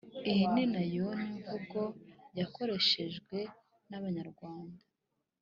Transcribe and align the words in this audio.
iyi 0.29 0.45
ni 0.53 0.63
na 0.73 0.81
yon’i 0.95 1.27
mvugo 1.41 1.81
yakoreshejwe 2.39 3.37
nabanyarwanda 3.89 4.83